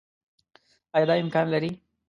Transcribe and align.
آيا 0.95 1.05
دا 1.09 1.15
امکان 1.23 1.45
لري 1.53 1.71